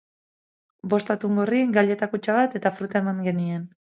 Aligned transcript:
Bost 0.93 1.11
atungorri, 1.15 1.59
gaileta 1.77 2.09
kutxa 2.15 2.37
bat 2.39 2.57
eta 2.61 2.75
fruta 2.79 3.05
eman 3.05 3.23
genien. 3.29 3.71